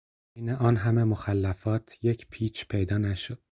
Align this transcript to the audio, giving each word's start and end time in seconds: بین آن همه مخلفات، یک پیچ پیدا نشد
بین 0.35 0.49
آن 0.49 0.77
همه 0.77 1.03
مخلفات، 1.03 1.93
یک 2.01 2.27
پیچ 2.29 2.65
پیدا 2.67 2.97
نشد 2.97 3.41